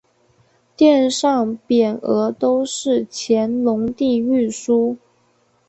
[0.75, 4.97] 殿上匾额都是乾隆帝御书。